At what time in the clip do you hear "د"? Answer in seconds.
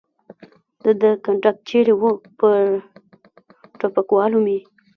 0.83-0.85